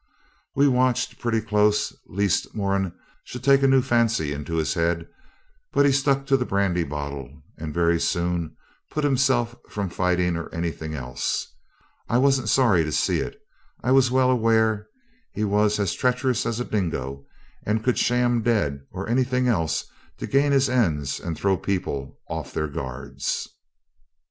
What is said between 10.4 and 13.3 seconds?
anything else. I wasn't sorry to see